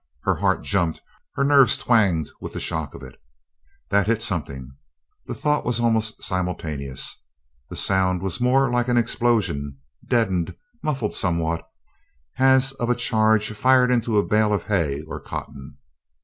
[0.23, 1.03] Her heart jumped
[1.35, 3.21] her nerves twanged with the shock of it.
[3.89, 4.75] "That hit something!"
[5.27, 7.21] The thought was almost simultaneous.
[7.69, 11.61] The sound was more like an explosion deadened, muffled somewhat
[12.39, 15.77] as of a charge fired into a bale of hay or cotton.